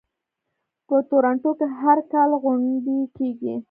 په 0.87 0.95
تورنټو 1.09 1.51
کې 1.59 1.67
هر 1.79 1.97
کال 2.11 2.29
غونډه 2.43 2.95
کیږي. 3.15 3.53